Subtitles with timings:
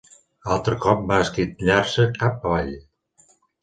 [0.55, 2.77] Altre cop va esquitllar-se cap avall